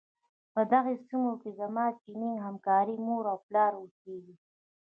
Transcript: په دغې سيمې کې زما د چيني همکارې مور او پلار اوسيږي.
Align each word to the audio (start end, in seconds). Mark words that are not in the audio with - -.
په 0.53 0.61
دغې 0.73 0.95
سيمې 1.07 1.33
کې 1.41 1.49
زما 1.59 1.85
د 1.91 1.97
چيني 2.03 2.31
همکارې 2.45 2.95
مور 3.07 3.23
او 3.31 3.37
پلار 3.47 3.71
اوسيږي. 3.81 4.35